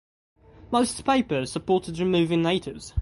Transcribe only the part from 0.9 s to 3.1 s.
papers supported removing natives.